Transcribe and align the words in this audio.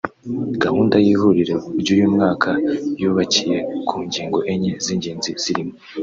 Gahunda 0.63 0.95
y’ihuriro 1.05 1.57
ry’uyu 1.79 2.07
mwaka 2.13 2.49
yubakiye 3.01 3.57
ku 3.87 3.95
ngingo 4.05 4.39
enye 4.53 4.71
z’ingengi 4.83 5.31
zirimo 5.43 5.73